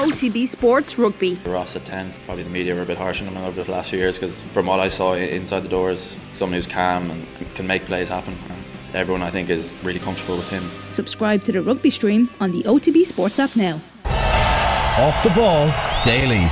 [0.00, 1.34] OTB Sports Rugby.
[1.44, 3.90] Ross at 10, probably the media were a bit harsh on him over the last
[3.90, 7.66] few years because from what I saw inside the doors, someone who's calm and can
[7.66, 8.34] make plays happen.
[8.48, 10.70] And everyone I think is really comfortable with him.
[10.90, 13.78] Subscribe to the rugby stream on the OTB Sports app now.
[14.06, 15.70] Off the ball
[16.02, 16.48] daily.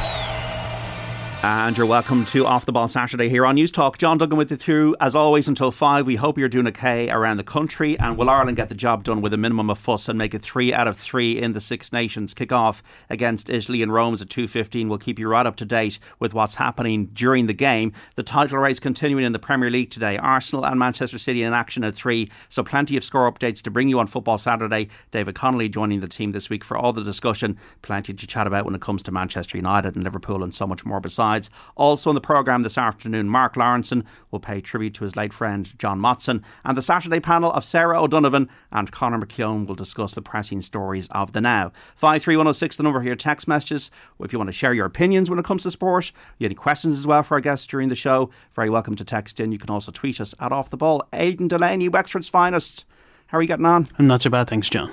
[1.39, 3.97] Uh, and you're welcome to Off the Ball Saturday here on Newstalk.
[3.97, 6.05] John Duggan with you through, as always, until 5.
[6.05, 7.97] We hope you're doing okay around the country.
[7.97, 10.43] And will Ireland get the job done with a minimum of fuss and make it
[10.43, 12.35] three out of three in the Six Nations?
[12.35, 14.89] Kick off against Italy in Rome's at 2.15.
[14.89, 17.93] We'll keep you right up to date with what's happening during the game.
[18.17, 20.19] The title race continuing in the Premier League today.
[20.19, 22.29] Arsenal and Manchester City in action at 3.
[22.49, 24.89] So plenty of score updates to bring you on Football Saturday.
[25.13, 27.57] David Connolly joining the team this week for all the discussion.
[27.83, 30.85] Plenty to chat about when it comes to Manchester United and Liverpool and so much
[30.85, 31.28] more besides.
[31.77, 35.79] Also on the programme this afternoon, Mark Lawrenson will pay tribute to his late friend
[35.79, 40.23] John Motson, and the Saturday panel of Sarah O'Donovan and Conor McKeown will discuss the
[40.23, 41.73] pressing stories of the now.
[41.97, 43.91] 53106, the number here, text messages.
[44.21, 46.55] If you want to share your opinions when it comes to sport, you have any
[46.55, 49.53] questions as well for our guests during the show, very welcome to text in.
[49.53, 51.07] You can also tweet us at Off the Ball.
[51.13, 52.85] Aidan Delaney, Wexford's finest.
[53.29, 53.89] How are you getting on?
[53.99, 54.93] I'm not so bad, thanks, John.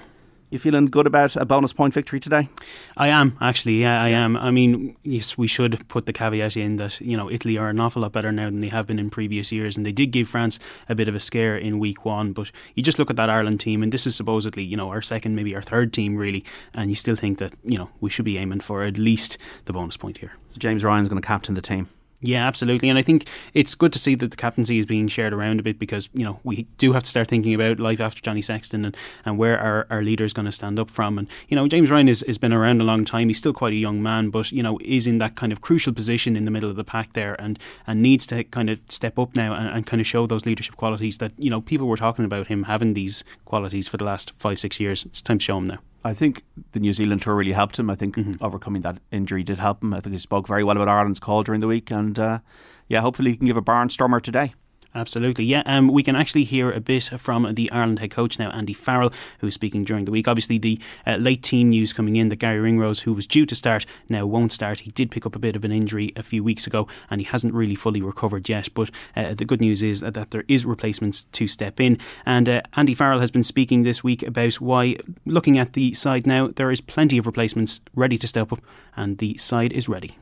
[0.56, 2.48] You feeling good about a bonus point victory today?
[2.96, 3.82] I am actually.
[3.82, 4.38] Yeah, I am.
[4.38, 7.82] I mean, yes, we should put the caveat in that you know Italy are an
[7.82, 10.30] awful lot better now than they have been in previous years, and they did give
[10.30, 12.32] France a bit of a scare in week one.
[12.32, 15.02] But you just look at that Ireland team, and this is supposedly you know our
[15.02, 18.24] second, maybe our third team really, and you still think that you know we should
[18.24, 20.32] be aiming for at least the bonus point here.
[20.52, 21.90] So James Ryan's going to captain the team.
[22.26, 22.90] Yeah, absolutely.
[22.90, 25.64] And I think it's good to see that the captaincy is being shared around a
[25.64, 28.84] bit because, you know, we do have to start thinking about life after Johnny Sexton
[28.84, 31.20] and, and where our, our leader is going to stand up from.
[31.20, 33.28] And, you know, James Ryan has, has been around a long time.
[33.28, 35.94] He's still quite a young man, but, you know, is in that kind of crucial
[35.94, 39.20] position in the middle of the pack there and, and needs to kind of step
[39.20, 41.96] up now and, and kind of show those leadership qualities that, you know, people were
[41.96, 45.06] talking about him having these qualities for the last five, six years.
[45.06, 45.80] It's time to show him now.
[46.06, 47.90] I think the New Zealand tour really helped him.
[47.90, 48.36] I think mm-hmm.
[48.40, 49.92] overcoming that injury did help him.
[49.92, 52.40] I think he spoke very well about Ireland's call during the week, and uh,
[52.88, 54.54] yeah, hopefully he can give a barnstormer today.
[54.96, 55.62] Absolutely, yeah.
[55.66, 59.12] Um, we can actually hear a bit from the Ireland head coach now, Andy Farrell,
[59.40, 60.26] who's speaking during the week.
[60.26, 63.56] Obviously, the uh, late team news coming in that Gary Ringrose, who was due to
[63.56, 64.80] start, now won't start.
[64.80, 67.26] He did pick up a bit of an injury a few weeks ago, and he
[67.26, 68.70] hasn't really fully recovered yet.
[68.74, 72.00] But uh, the good news is that, that, there is replacements to step in.
[72.26, 74.96] And uh, Andy Farrell has been speaking this week about why,
[75.26, 78.62] looking at the side now, there is plenty of replacements ready to step up,
[78.96, 80.18] and the side is ready.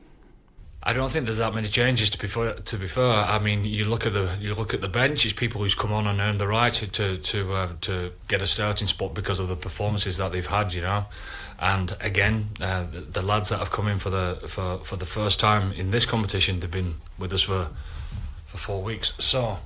[0.86, 2.52] I don't think there's that many changes to be fair.
[2.52, 5.24] To be fair, I mean, you look at the you look at the bench.
[5.24, 8.46] It's people who's come on and earned the right to to uh, to get a
[8.46, 10.74] starting spot because of the performances that they've had.
[10.74, 11.06] You know,
[11.58, 15.06] and again, uh, the, the, lads that have come in for the for, for the
[15.06, 17.68] first time in this competition, they've been with us for
[18.44, 19.14] for four weeks.
[19.18, 19.60] So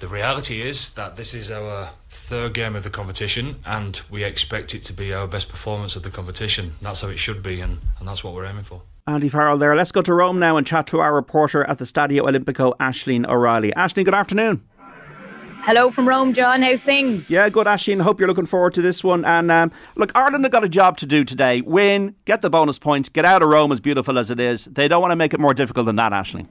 [0.00, 4.74] the reality is that this is our third game of the competition, and we expect
[4.74, 6.74] it to be our best performance of the competition.
[6.82, 8.82] That's how it should be, and, and that's what we're aiming for.
[9.08, 9.74] Andy Farrell there.
[9.74, 13.26] Let's go to Rome now and chat to our reporter at the Stadio Olimpico, Ashleen
[13.26, 13.72] O'Reilly.
[13.72, 14.62] Ashleen, good afternoon.
[15.62, 16.60] Hello from Rome, John.
[16.60, 17.28] How's things?
[17.30, 18.02] Yeah, good, Ashleen.
[18.02, 19.24] Hope you're looking forward to this one.
[19.24, 21.62] And um, look, Ireland have got a job to do today.
[21.62, 24.66] Win, get the bonus point, get out of Rome as beautiful as it is.
[24.66, 26.46] They don't want to make it more difficult than that, Ashleen.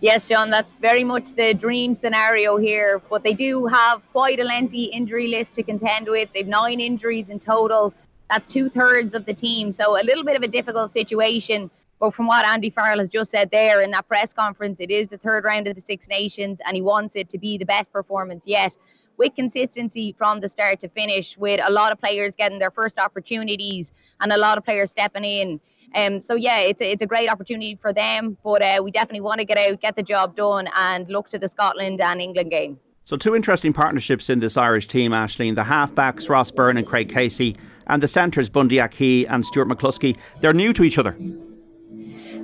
[0.00, 3.02] Yes, John, that's very much the dream scenario here.
[3.10, 6.30] But they do have quite a lengthy injury list to contend with.
[6.34, 7.92] They've nine injuries in total.
[8.30, 9.72] That's two thirds of the team.
[9.72, 11.70] So a little bit of a difficult situation.
[11.98, 15.08] But from what Andy Farrell has just said there in that press conference, it is
[15.08, 17.92] the third round of the Six Nations and he wants it to be the best
[17.92, 18.76] performance yet.
[19.16, 22.98] With consistency from the start to finish, with a lot of players getting their first
[22.98, 25.58] opportunities and a lot of players stepping in.
[25.94, 29.22] Um, so yeah, it's a, it's a great opportunity for them, but uh, we definitely
[29.22, 32.50] want to get out, get the job done, and look to the Scotland and England
[32.50, 32.78] game.
[33.06, 35.54] So two interesting partnerships in this Irish team, Ashleen.
[35.54, 37.56] The halfbacks Ross Byrne and Craig Casey,
[37.86, 40.16] and the centres Bundee Aki and Stuart McCloskey.
[40.40, 41.16] They're new to each other.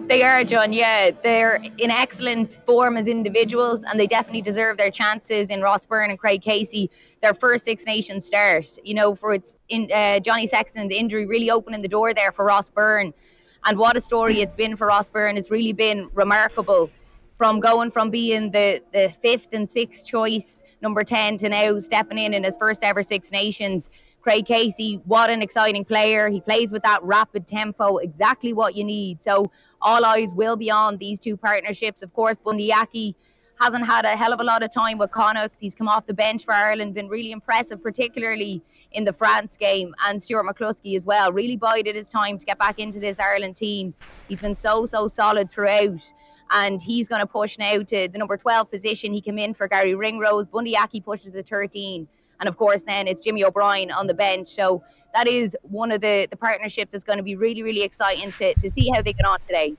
[0.06, 0.72] They are, John.
[0.72, 5.84] Yeah, they're in excellent form as individuals, and they definitely deserve their chances in Ross
[5.84, 6.88] Byrne and Craig Casey.
[7.22, 11.50] Their first Six Nations start, you know, for its in uh, Johnny Sexton's injury, really
[11.50, 13.12] opening the door there for Ross Byrne.
[13.64, 15.36] And what a story it's been for Ross Byrne.
[15.36, 16.88] It's really been remarkable
[17.42, 22.16] from going from being the, the fifth and sixth choice, number 10, to now stepping
[22.16, 23.90] in in his first ever Six Nations.
[24.20, 26.28] Craig Casey, what an exciting player.
[26.28, 29.24] He plays with that rapid tempo, exactly what you need.
[29.24, 29.50] So
[29.80, 32.00] all eyes will be on these two partnerships.
[32.00, 33.16] Of course, Bundee Aki
[33.60, 35.56] hasn't had a hell of a lot of time with Connacht.
[35.58, 38.62] He's come off the bench for Ireland, been really impressive, particularly
[38.92, 41.32] in the France game, and Stuart McCloskey as well.
[41.32, 43.94] Really bided his time to get back into this Ireland team.
[44.28, 46.12] He's been so, so solid throughout
[46.52, 49.12] and he's going to push now to the number 12 position.
[49.12, 50.46] He came in for Gary Ringrose.
[50.46, 52.06] Bundyaki Aki pushes the 13.
[52.40, 54.48] And of course, then it's Jimmy O'Brien on the bench.
[54.48, 54.82] So
[55.14, 58.54] that is one of the, the partnerships that's going to be really, really exciting to,
[58.54, 59.74] to see how they get on today.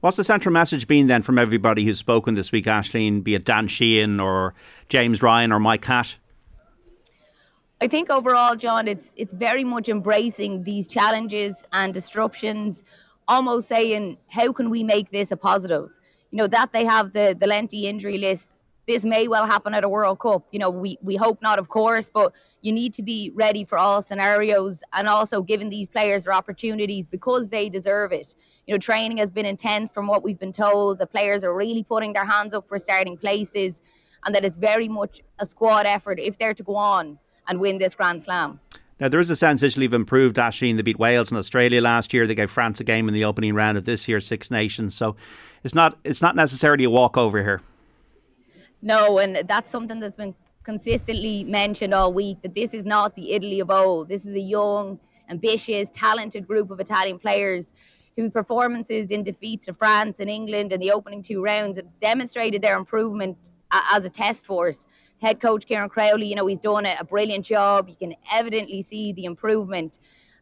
[0.00, 3.44] What's the central message been then from everybody who's spoken this week, Ashleen, be it
[3.44, 4.54] Dan Sheehan or
[4.88, 6.16] James Ryan or Mike Catt?
[7.80, 12.82] I think overall, John, it's it's very much embracing these challenges and disruptions,
[13.28, 15.90] almost saying, how can we make this a positive?
[16.30, 18.48] You know, that they have the the lengthy injury list.
[18.86, 20.46] This may well happen at a World Cup.
[20.52, 22.32] You know, we we hope not, of course, but
[22.62, 27.06] you need to be ready for all scenarios and also giving these players their opportunities
[27.10, 28.34] because they deserve it.
[28.66, 30.98] You know, training has been intense from what we've been told.
[30.98, 33.80] The players are really putting their hands up for starting places
[34.24, 37.18] and that it's very much a squad effort if they're to go on
[37.48, 38.60] and win this Grand Slam.
[38.98, 40.76] Now, there is a sense Italy have improved, Ashleen.
[40.76, 42.26] They beat Wales and Australia last year.
[42.26, 44.96] They gave France a game in the opening round of this year's Six Nations.
[44.96, 45.16] So
[45.64, 47.60] it's not, it's not necessarily a walkover here.
[48.82, 53.32] No, and that's something that's been consistently mentioned all week that this is not the
[53.32, 54.08] Italy of old.
[54.08, 54.98] This is a young,
[55.28, 57.66] ambitious, talented group of Italian players
[58.16, 62.62] whose performances in defeats to France and England in the opening two rounds have demonstrated
[62.62, 63.36] their improvement
[63.92, 64.86] as a test force
[65.20, 67.88] head coach Kieran Crowley, you know, he's done a, a brilliant job.
[67.88, 69.98] You can evidently see the improvement.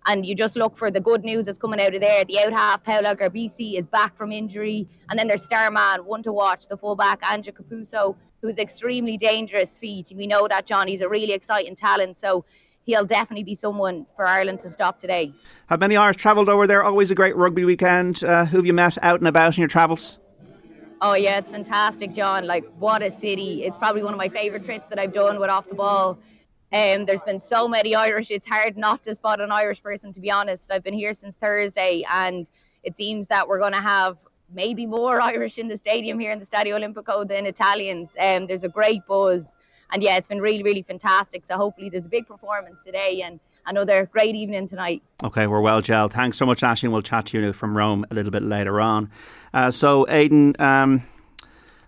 [0.06, 2.24] And you just look for the good news that's coming out of there.
[2.24, 4.86] The out half, Paolo Garbisi, is back from injury.
[5.08, 9.78] And then there's star man, one to watch, the fullback, Ange Capuozzo, who's extremely dangerous
[9.78, 10.12] feet.
[10.14, 10.88] We know that, John.
[10.88, 12.20] He's a really exciting talent.
[12.20, 12.44] So
[12.84, 15.32] he'll definitely be someone for Ireland to stop today.
[15.68, 16.84] Have many Irish travelled over there?
[16.84, 18.22] Always a great rugby weekend.
[18.22, 20.18] Uh, who have you met out and about in your travels?
[21.00, 22.46] Oh yeah, it's fantastic, John.
[22.46, 23.64] Like what a city.
[23.64, 26.18] It's probably one of my favorite trips that I've done with off the ball.
[26.74, 28.32] Um, there's been so many Irish.
[28.32, 30.72] It's hard not to spot an Irish person, to be honest.
[30.72, 32.48] I've been here since Thursday, and
[32.82, 34.18] it seems that we're going to have
[34.52, 38.10] maybe more Irish in the stadium here in the Stadio Olimpico than Italians.
[38.18, 39.44] Um, there's a great buzz,
[39.92, 41.46] and yeah, it's been really, really fantastic.
[41.46, 45.00] So hopefully, there's a big performance today, and another great evening tonight.
[45.22, 46.12] Okay, we're well gelled.
[46.12, 46.88] Thanks so much, Ashley.
[46.88, 49.12] We'll chat to you from Rome a little bit later on.
[49.52, 51.04] Uh, so, Aidan, um,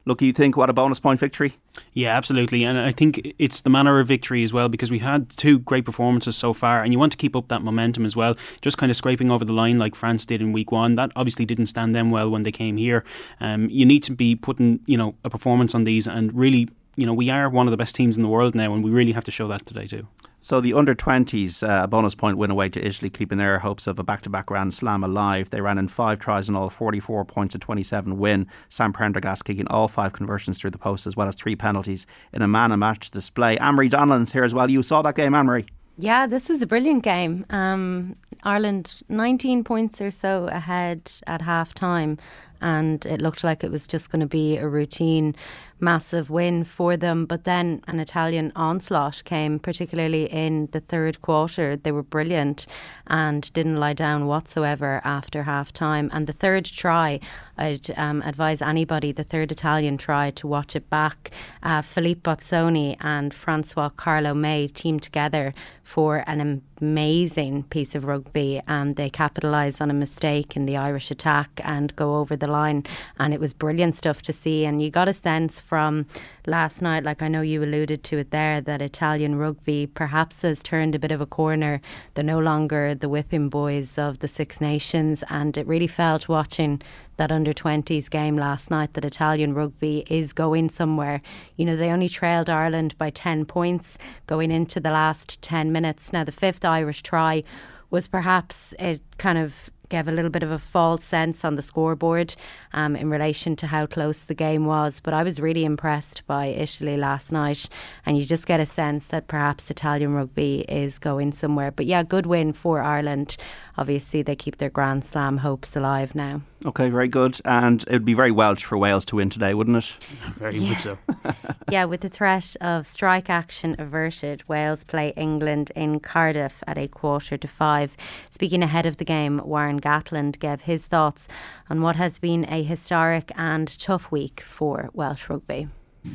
[0.06, 1.56] look, you think what a bonus point victory?
[1.92, 2.64] Yeah, absolutely.
[2.64, 5.84] And I think it's the manner of victory as well because we had two great
[5.84, 8.36] performances so far and you want to keep up that momentum as well.
[8.62, 10.94] Just kind of scraping over the line like France did in week one.
[10.94, 13.04] That obviously didn't stand them well when they came here.
[13.40, 17.06] Um, you need to be putting, you know, a performance on these and really you
[17.06, 19.12] know, we are one of the best teams in the world now, and we really
[19.12, 20.08] have to show that today too.
[20.40, 23.86] So the under 20s, uh, a bonus point win away to Italy, keeping their hopes
[23.86, 25.50] of a back to back Grand Slam alive.
[25.50, 28.46] They ran in five tries and all, 44 points to 27 win.
[28.68, 32.42] Sam Prendergast kicking all five conversions through the post, as well as three penalties in
[32.42, 33.58] a man and match display.
[33.58, 34.70] Anne-Marie Donnellan's here as well.
[34.70, 35.66] You saw that game, Anne-Marie?
[35.98, 37.44] Yeah, this was a brilliant game.
[37.50, 42.18] Um, Ireland 19 points or so ahead at half time,
[42.60, 45.34] and it looked like it was just going to be a routine
[45.80, 47.26] massive win for them.
[47.26, 51.76] But then an Italian onslaught came, particularly in the third quarter.
[51.76, 52.66] They were brilliant
[53.06, 56.10] and didn't lie down whatsoever after half time.
[56.12, 57.20] And the third try,
[57.58, 61.30] I'd um, advise anybody, the third Italian try, to watch it back.
[61.62, 68.60] Uh, Philippe Bozzoni and Francois Carlo May teamed together for an amazing piece of rugby
[68.66, 72.84] and they capitalise on a mistake in the Irish attack and go over the line.
[73.18, 74.64] And it was brilliant stuff to see.
[74.64, 76.06] And you got a sense from
[76.46, 80.62] last night, like I know you alluded to it there, that Italian rugby perhaps has
[80.62, 81.80] turned a bit of a corner.
[82.14, 86.80] They're no longer the whipping boys of the Six Nations, and it really felt watching
[87.16, 91.22] that under 20s game last night that Italian rugby is going somewhere.
[91.56, 96.12] You know, they only trailed Ireland by 10 points going into the last 10 minutes.
[96.12, 97.42] Now, the fifth Irish try
[97.90, 101.62] was perhaps it kind of gave a little bit of a false sense on the
[101.62, 102.34] scoreboard
[102.72, 105.00] um, in relation to how close the game was.
[105.00, 107.68] But I was really impressed by Italy last night,
[108.04, 111.70] and you just get a sense that perhaps Italian rugby is going somewhere.
[111.70, 113.36] But yeah, good win for Ireland.
[113.78, 116.40] Obviously, they keep their Grand Slam hopes alive now.
[116.64, 117.38] Okay, very good.
[117.44, 119.92] And it would be very Welsh for Wales to win today, wouldn't it?
[120.38, 120.70] Very yeah.
[120.70, 120.98] much so.
[121.70, 126.88] yeah, with the threat of strike action averted, Wales play England in Cardiff at a
[126.88, 127.96] quarter to five.
[128.30, 131.28] Speaking ahead of the game, Warren Gatland gave his thoughts
[131.68, 135.68] on what has been a historic and tough week for Welsh rugby.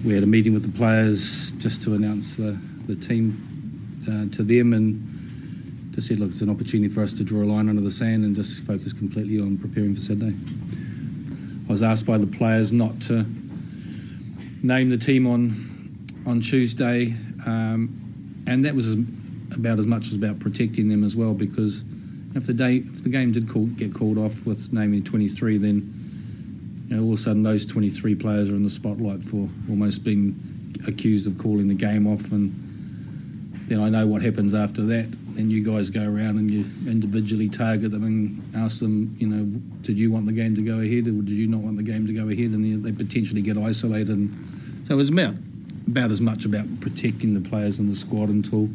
[0.05, 3.37] We had a meeting with the players just to announce the, the team
[4.07, 5.20] uh, to them and
[5.93, 8.23] to said, look, it's an opportunity for us to draw a line under the sand
[8.23, 10.35] and just focus completely on preparing for Sydney.
[11.67, 13.25] I was asked by the players not to
[14.63, 15.67] name the team on
[16.25, 21.33] on Tuesday, um, and that was about as much as about protecting them as well.
[21.33, 21.83] Because
[22.35, 26.01] if the day if the game did call, get called off with naming 23, then
[26.87, 30.03] you know, all of a sudden those 23 players are in the spotlight for almost
[30.03, 30.35] being
[30.87, 32.53] accused of calling the game off and
[33.67, 35.07] then I know what happens after that.
[35.37, 39.45] And you guys go around and you individually target them and ask them, you know,
[39.81, 42.05] did you want the game to go ahead or did you not want the game
[42.07, 42.51] to go ahead?
[42.51, 44.09] And they potentially get isolated.
[44.09, 45.35] And so it was about
[45.87, 48.69] about as much about protecting the players and the squad until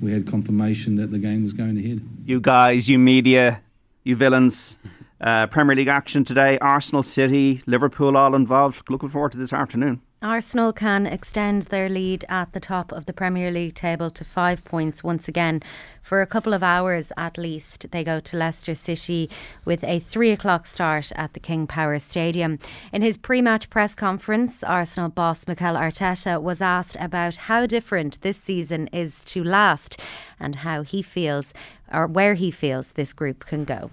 [0.00, 2.00] we had confirmation that the game was going ahead.
[2.24, 3.62] You guys, you media,
[4.04, 4.78] you villains.
[5.20, 6.58] Uh, Premier League action today.
[6.58, 8.88] Arsenal, City, Liverpool, all involved.
[8.88, 10.00] Looking forward to this afternoon.
[10.20, 14.64] Arsenal can extend their lead at the top of the Premier League table to five
[14.64, 15.62] points once again.
[16.02, 19.30] For a couple of hours at least, they go to Leicester City
[19.64, 22.58] with a three o'clock start at the King Power Stadium.
[22.92, 28.20] In his pre match press conference, Arsenal boss Mikel Arteta was asked about how different
[28.22, 30.00] this season is to last
[30.40, 31.54] and how he feels
[31.92, 33.90] or where he feels this group can go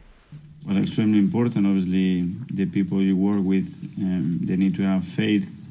[0.66, 1.68] well, extremely important.
[1.68, 5.65] Obviously, the people you work with, um, they need to have faith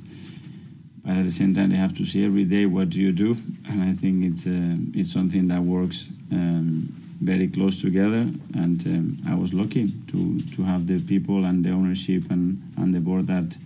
[1.05, 3.37] but at the same time they have to see every day what do you do.
[3.69, 8.27] And i think it's uh, it's something that works um, very close together.
[8.55, 12.95] And um, i was lucky to to have the people and the ownership and and
[12.95, 13.57] the board that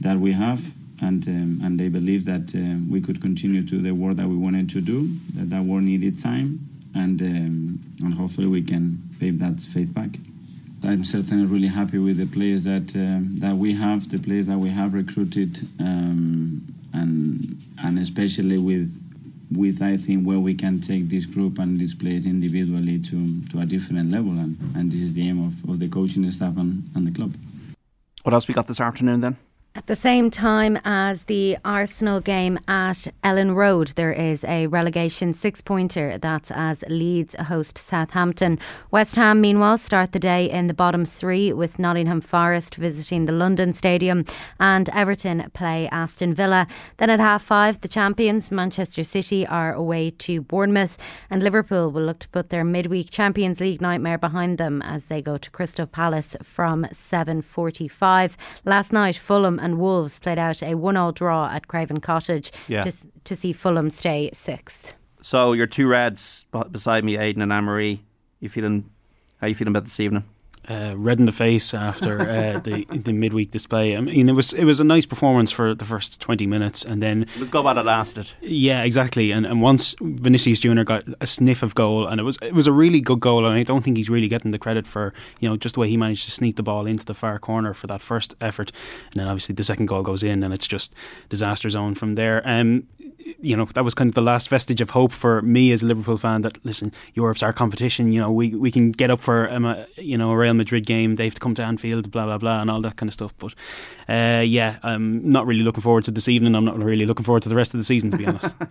[0.00, 0.72] that we have.
[1.00, 4.36] And um, and they believe that uh, we could continue to the work that we
[4.36, 6.60] wanted to do that that work needed time.
[6.94, 10.18] And um, and hopefully we can pay that faith back.
[10.84, 14.58] I'm certainly really happy with the players that um, that we have, the players that
[14.58, 16.62] we have recruited, um,
[16.94, 18.90] and and especially with
[19.50, 23.60] with I think where we can take this group and this players individually to to
[23.60, 26.90] a different level and, and this is the aim of, of the coaching staff and,
[26.94, 27.34] and the club.
[28.22, 29.36] What else we got this afternoon then?
[29.76, 35.34] At the same time as the Arsenal game at Elland Road, there is a relegation
[35.34, 36.16] six pointer.
[36.16, 38.60] That's as Leeds host Southampton.
[38.92, 43.32] West Ham, meanwhile, start the day in the bottom three with Nottingham Forest visiting the
[43.32, 44.24] London Stadium
[44.60, 46.68] and Everton play Aston Villa.
[46.98, 52.04] Then at half five, the champions, Manchester City, are away to Bournemouth and Liverpool will
[52.04, 55.86] look to put their midweek Champions League nightmare behind them as they go to Crystal
[55.88, 58.36] Palace from 7.45.
[58.64, 62.82] Last night, Fulham and Wolves played out a one-all draw at Craven Cottage yeah.
[62.82, 62.92] to,
[63.24, 64.96] to see Fulham stay sixth.
[65.22, 68.02] So your two Reds beside me, Aidan and Anne-Marie.
[68.40, 68.90] You feeling?
[69.40, 70.24] How you feeling about this evening?
[70.68, 73.96] Uh, red in the face after uh, the the midweek display.
[73.96, 77.02] I mean, it was it was a nice performance for the first twenty minutes, and
[77.02, 78.32] then it was good while it lasted.
[78.40, 79.30] Yeah, exactly.
[79.30, 82.66] And and once Vinicius Junior got a sniff of goal, and it was it was
[82.66, 85.48] a really good goal, and I don't think he's really getting the credit for you
[85.48, 87.86] know just the way he managed to sneak the ball into the far corner for
[87.86, 88.72] that first effort,
[89.12, 90.94] and then obviously the second goal goes in, and it's just
[91.28, 92.42] disaster zone from there.
[92.44, 92.86] Um,
[93.44, 95.86] you know that was kind of the last vestige of hope for me as a
[95.86, 96.42] Liverpool fan.
[96.42, 98.12] That listen, Europe's our competition.
[98.12, 100.86] You know we we can get up for um, a, you know a Real Madrid
[100.86, 101.16] game.
[101.16, 103.34] They have to come to Anfield, blah blah blah, and all that kind of stuff.
[103.38, 103.54] But
[104.08, 106.54] uh, yeah, I'm not really looking forward to this evening.
[106.54, 108.54] I'm not really looking forward to the rest of the season, to be honest.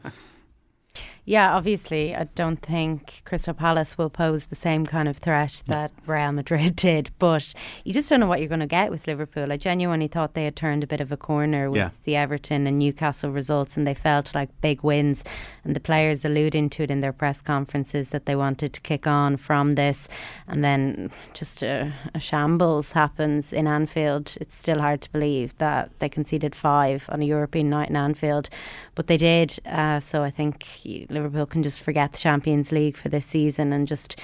[1.25, 5.93] Yeah, obviously, I don't think Crystal Palace will pose the same kind of threat that
[6.05, 7.53] Real Madrid did, but
[7.85, 9.49] you just don't know what you're going to get with Liverpool.
[9.49, 11.89] I genuinely thought they had turned a bit of a corner with yeah.
[12.03, 15.23] the Everton and Newcastle results, and they felt like big wins.
[15.63, 19.07] And the players alluding to it in their press conferences that they wanted to kick
[19.07, 20.09] on from this,
[20.45, 24.37] and then just a, a shambles happens in Anfield.
[24.41, 28.49] It's still hard to believe that they conceded five on a European night in Anfield,
[28.93, 29.57] but they did.
[29.65, 30.67] Uh, so I think.
[31.13, 34.19] Liverpool can just forget the Champions League for this season and just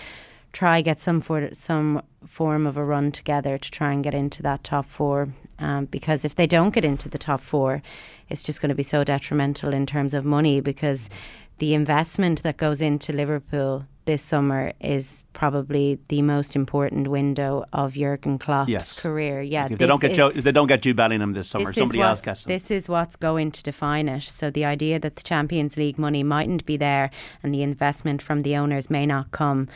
[0.51, 4.41] try get some for some form of a run together to try and get into
[4.41, 5.29] that top four.
[5.60, 7.81] Um, because if they don't get into the top four,
[8.29, 11.10] it's just going to be so detrimental in terms of money because
[11.60, 17.94] the investment that goes into Liverpool this summer is probably the most important window of
[17.94, 19.00] Jurgen Klopp's yes.
[19.00, 19.39] career.
[19.42, 22.01] Yeah, if they don't get Joe, they don't get Jude Bellingham this summer, this somebody
[22.01, 22.44] else gets.
[22.44, 24.24] This is what's going to define it.
[24.24, 27.12] So the idea that the Champions League money mightn't be there
[27.44, 29.68] and the investment from the owners may not come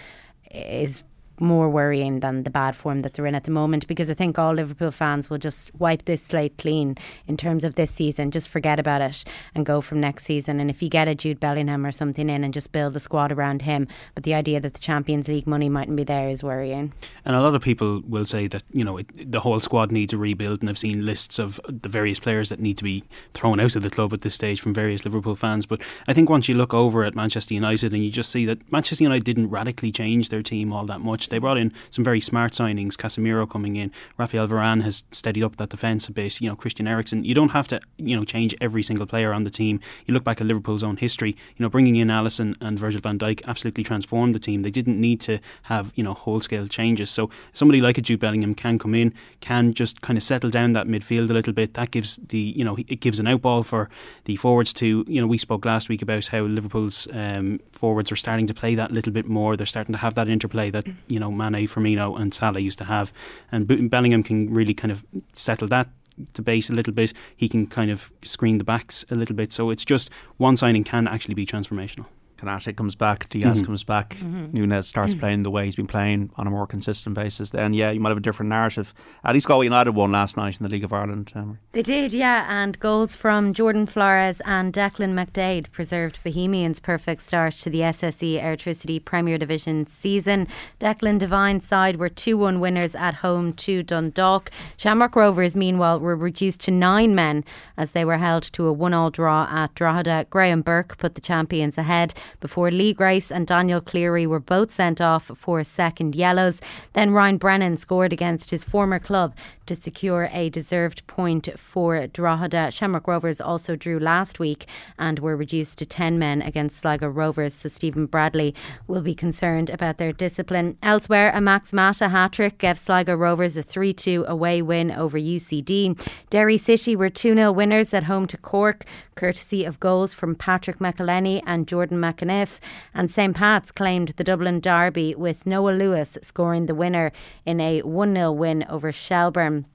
[0.49, 1.03] is
[1.39, 4.37] more worrying than the bad form that they're in at the moment because I think
[4.37, 6.95] all Liverpool fans will just wipe this slate clean
[7.27, 9.23] in terms of this season, just forget about it
[9.55, 10.59] and go from next season.
[10.59, 13.31] And if you get a Jude Bellingham or something in and just build a squad
[13.31, 16.93] around him, but the idea that the Champions League money mightn't be there is worrying.
[17.25, 20.13] And a lot of people will say that, you know, it, the whole squad needs
[20.13, 23.59] a rebuild, and I've seen lists of the various players that need to be thrown
[23.59, 25.65] out of the club at this stage from various Liverpool fans.
[25.65, 28.71] But I think once you look over at Manchester United and you just see that
[28.71, 32.21] Manchester United didn't radically change their team all that much They brought in some very
[32.21, 32.93] smart signings.
[32.93, 36.41] Casemiro coming in, Rafael Varane has steadied up that defence a bit.
[36.41, 37.23] You know, Christian Eriksen.
[37.23, 39.79] You don't have to you know change every single player on the team.
[40.05, 41.31] You look back at Liverpool's own history.
[41.57, 44.61] You know, bringing in Alisson and Virgil Van Dijk absolutely transformed the team.
[44.61, 47.09] They didn't need to have you know whole scale changes.
[47.09, 50.73] So somebody like a Jude Bellingham can come in, can just kind of settle down
[50.73, 51.73] that midfield a little bit.
[51.73, 53.89] That gives the you know it gives an outball for
[54.25, 58.15] the forwards to you know we spoke last week about how Liverpool's um, forwards are
[58.15, 59.55] starting to play that little bit more.
[59.55, 62.85] They're starting to have that interplay that you know Mane, Firmino, and Salah used to
[62.85, 63.13] have,
[63.51, 65.05] and Bellingham can really kind of
[65.35, 65.89] settle that
[66.33, 67.13] debate a little bit.
[67.35, 69.53] He can kind of screen the backs a little bit.
[69.53, 72.05] So it's just one signing can actually be transformational.
[72.43, 73.65] Konaté comes back, Diaz mm-hmm.
[73.65, 74.47] comes back, mm-hmm.
[74.51, 75.19] Nunez starts mm-hmm.
[75.19, 78.09] playing the way he's been playing on a more consistent basis, then yeah, you might
[78.09, 78.93] have a different narrative.
[79.23, 81.31] At least Galway United won last night in the League of Ireland.
[81.35, 87.25] Um, they did, yeah, and goals from Jordan Flores and Declan McDaid preserved Bohemians' perfect
[87.25, 90.47] start to the SSE Airtricity Premier Division season.
[90.79, 94.51] Declan Devine's side were 2 1 winners at home to Dundalk.
[94.77, 97.43] Shamrock Rovers, meanwhile, were reduced to nine men
[97.77, 100.27] as they were held to a 1 all draw at Drogheda.
[100.29, 105.01] Graham Burke put the champions ahead before Lee Grace and Daniel Cleary were both sent
[105.01, 106.59] off for second yellows.
[106.93, 109.35] Then Ryan Brennan scored against his former club
[109.65, 112.71] to secure a deserved point for Drogheda.
[112.71, 114.65] Shamrock Rovers also drew last week
[114.97, 118.53] and were reduced to 10 men against Sligo Rovers, so Stephen Bradley
[118.87, 120.77] will be concerned about their discipline.
[120.83, 125.17] Elsewhere, a Max Mata hat trick gave Sligo Rovers a 3 2 away win over
[125.17, 125.99] UCD.
[126.29, 128.85] Derry City were 2 0 winners at home to Cork,
[129.15, 131.99] courtesy of goals from Patrick McEleney and Jordan
[132.29, 137.11] And St Pat's claimed the Dublin Derby with Noah Lewis scoring the winner
[137.45, 139.65] in a 1 0 win over Shelbourne.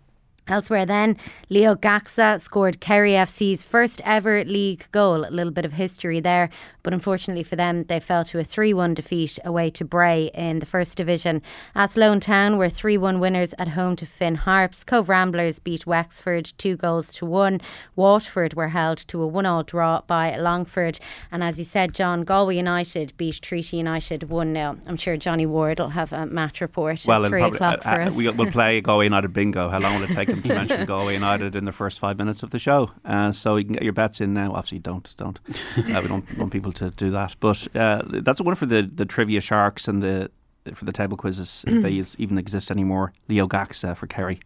[0.48, 1.16] Elsewhere, then,
[1.50, 5.26] Leo Gaxha scored Kerry FC's first ever league goal.
[5.26, 6.48] A little bit of history there,
[6.82, 10.60] but unfortunately for them, they fell to a 3 1 defeat away to Bray in
[10.60, 11.42] the First Division.
[11.74, 14.84] Athlone Town were 3 1 winners at home to Finn Harps.
[14.84, 17.60] Cobh Ramblers beat Wexford 2 goals to 1.
[17.94, 20.98] Waterford were held to a 1 all draw by Longford.
[21.30, 24.78] And as you said, John, Galway United beat Treaty United 1 0.
[24.86, 27.82] I'm sure Johnny Ward will have a match report well, at 3 probably, o'clock uh,
[27.82, 28.14] for uh, us.
[28.14, 29.68] We'll play Galway United bingo.
[29.68, 32.42] How long will it take him to mention Galway United in the first five minutes
[32.42, 32.90] of the show?
[33.04, 34.52] Uh, so you can get your bets in now.
[34.54, 35.14] Obviously, don't.
[35.16, 35.38] don't.
[35.78, 37.34] Uh, we don't want people to do that.
[37.40, 40.30] But uh, that's a one for the, the trivia sharks and the
[40.74, 41.90] for the table quizzes if they
[42.22, 43.12] even exist anymore.
[43.28, 44.40] Leo Gaxha for Kerry.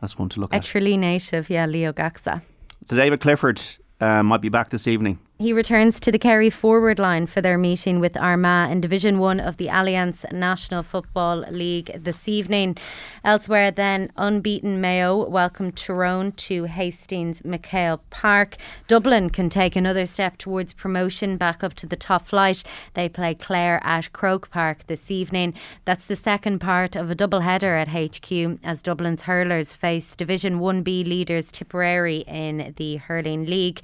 [0.00, 0.64] That's one to look a at.
[0.64, 2.42] A Tralee native, yeah, Leo Gaxha.
[2.86, 3.62] So David Clifford
[4.00, 5.18] uh, might be back this evening.
[5.42, 9.40] He returns to the Kerry forward line for their meeting with Armagh in Division 1
[9.40, 12.76] of the Allianz National Football League this evening.
[13.24, 18.56] Elsewhere, then, unbeaten Mayo welcome Tyrone to Hastings McHale Park.
[18.86, 22.62] Dublin can take another step towards promotion back up to the top flight.
[22.94, 25.54] They play Clare at Croke Park this evening.
[25.84, 30.60] That's the second part of a double header at HQ as Dublin's hurlers face Division
[30.60, 33.80] 1B leaders Tipperary in the Hurling League.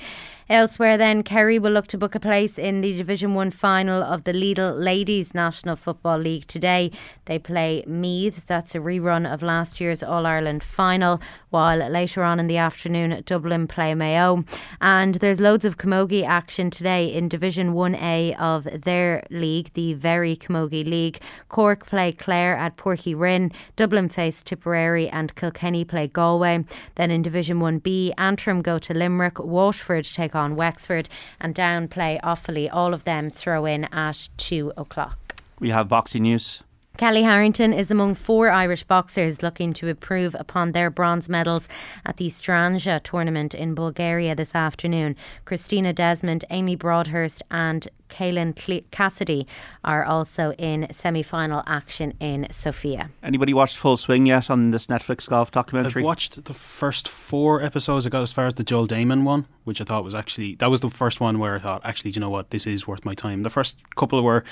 [0.51, 4.25] Elsewhere, then, Kerry will look to book a place in the Division 1 final of
[4.25, 6.91] the Lidl Ladies National Football League today.
[7.27, 12.39] They play Meath, that's a rerun of last year's All Ireland final, while later on
[12.41, 14.45] in the afternoon, Dublin play Mayo.
[14.81, 20.37] And there's loads of camogie action today in Division 1A of their league, the Very
[20.37, 21.21] Camogie League.
[21.49, 26.65] Cork play Clare at Uí Rinn, Dublin face Tipperary, and Kilkenny play Galway.
[26.97, 31.09] Then in Division 1B, Antrim go to Limerick, Waterford take on Wexford,
[31.41, 32.69] and Down play Offaly.
[32.73, 35.35] All of them throw in at 2 o'clock.
[35.61, 36.63] We have boxing news.
[36.99, 41.69] Kellie Harrington is among four Irish boxers looking to improve upon their bronze medals
[42.05, 45.15] at the Strandja tournament in Bulgaria this afternoon.
[45.45, 48.55] Christina Desmond, Amy Broadhurst, and Kaylin
[48.90, 49.47] Cassidy
[49.85, 53.11] are also in semi final action in Sofia.
[53.23, 56.03] Anybody watched Full Swing yet on this Netflix golf documentary?
[56.03, 58.07] I've watched the first four episodes.
[58.07, 60.71] I got as far as the Joel Dahmen one, which I thought was actually, that
[60.71, 63.14] was the first one where I thought, actually, you know what, this is worth my
[63.14, 63.42] time.
[63.42, 64.44] The first couple were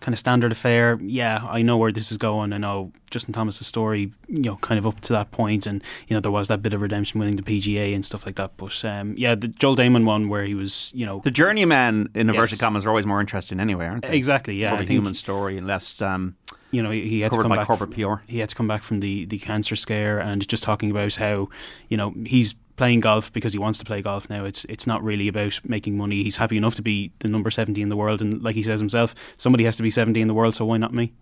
[0.00, 0.98] kind of standard affair.
[1.00, 2.52] Yeah, I know where this is going.
[2.52, 6.14] I know Justin Thomas's story, you know, kind of up to that point, and you
[6.14, 8.56] know there was that bit of redemption winning the PGA and stuff like that.
[8.56, 12.28] But um, yeah, the Joel Dahmen one where he was, you know, the journeyman in
[12.28, 12.60] inverted yes.
[12.60, 14.16] commas are always more interesting anyway, aren't they?
[14.16, 14.56] Exactly.
[14.56, 16.00] Yeah, more of a human story, less.
[16.00, 16.36] Um,
[16.70, 18.16] you know, he, he had to come back corporate PR.
[18.26, 21.48] He had to come back from the, the cancer scare and just talking about how,
[21.88, 24.44] you know, he's playing golf because he wants to play golf now.
[24.44, 26.22] It's it's not really about making money.
[26.22, 28.20] He's happy enough to be the number 70 in the world.
[28.20, 30.76] And like he says himself, somebody has to be 70 in the world, so why
[30.76, 31.12] not me?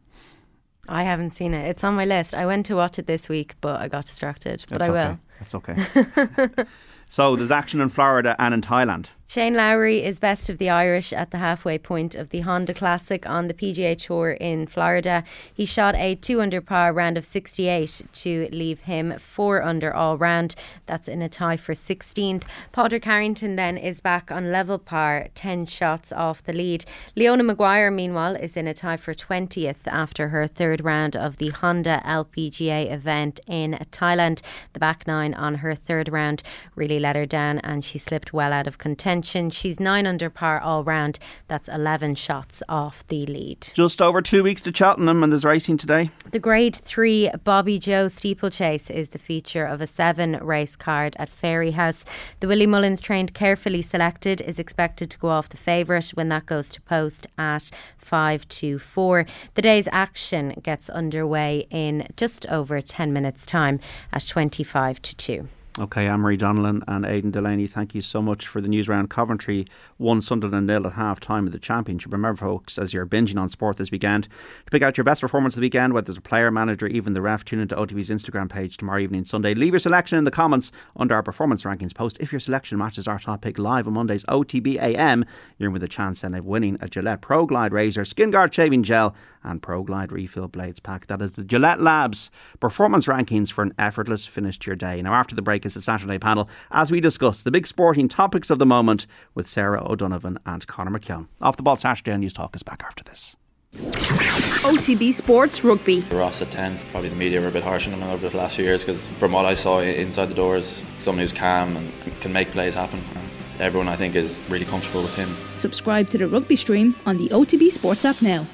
[0.89, 1.69] I haven't seen it.
[1.69, 2.35] It's on my list.
[2.35, 4.65] I went to watch it this week, but I got distracted.
[4.69, 5.11] But That's I will.
[5.11, 5.19] Okay.
[5.39, 6.65] That's okay.
[7.09, 9.07] so there's action in Florida and in Thailand.
[9.33, 13.27] Shane Lowry is best of the Irish at the halfway point of the Honda Classic
[13.27, 15.25] on the PGA Tour in Florida.
[15.55, 20.19] He shot a 2 under par round of 68 to leave him 4 under all
[20.19, 20.55] round.
[20.85, 22.43] That's in a tie for 16th.
[22.73, 26.85] Padraig Harrington then is back on level par, 10 shots off the lead.
[27.17, 31.49] Leona Maguire, meanwhile, is in a tie for 20th after her third round of the
[31.49, 34.43] Honda LPGA event in Thailand.
[34.75, 36.43] The back nine on her third round
[36.77, 40.29] really let her down and she slipped well out of contention mention, she's nine under
[40.29, 41.21] par all round.
[41.47, 43.69] That's 11 shots off the lead.
[43.73, 46.11] Just over two weeks to Cheltenham, and there's racing today.
[46.33, 52.03] The Grade 3 Bobbyjo Steeplechase is the feature of a seven race card at Fairyhouse.
[52.41, 56.47] The Willie Mullins trained carefully selected is expected to go off the favourite when that
[56.47, 59.25] goes to post at 5 to 4.
[59.55, 63.79] The day's action gets underway in just over 10 minutes' time
[64.13, 65.49] at 25 to 2.
[65.79, 69.09] Okay, Anne-Marie Donnellan and Aidan Delaney, thank you so much for the news round.
[69.09, 69.65] Coventry
[69.97, 72.13] won Sunderland nil at half time of the championship.
[72.13, 75.55] Remember, folks, as you're binging on sport this weekend, to pick out your best performance
[75.55, 78.51] of the weekend, whether it's a player, manager, even the ref, tune into OTB's Instagram
[78.51, 79.55] page tomorrow evening, Sunday.
[79.55, 82.19] Leave your selection in the comments under our performance rankings post.
[82.21, 85.25] If your selection matches our top pick live on Monday's OTB AM,
[85.57, 88.55] you're in with a chance then of winning a Gillette Pro Glide razor, Skin Guard
[88.55, 91.07] shaving gel, and Pro Glide refill blades pack.
[91.07, 92.31] That is the Gillette Labs
[92.61, 95.01] performance rankings for an effortless finish to your day.
[95.03, 98.51] Now, after the break is the Saturday panel as we discuss the big sporting topics
[98.51, 101.29] of the moment with Sarah O'Donovan and Conor McKeown.
[101.41, 103.37] Off the ball Saturday and Newstalk is back after this.
[103.75, 106.01] OTB Sports Rugby.
[106.11, 108.57] Ross at 10, probably the media were a bit harsh on him over the last
[108.57, 112.33] few years because from what I saw inside the doors, someone who's calm and can
[112.33, 113.03] make plays happen.
[113.15, 115.35] And everyone, I think, is really comfortable with him.
[115.57, 118.47] Subscribe to the rugby stream on the OTB Sports app now.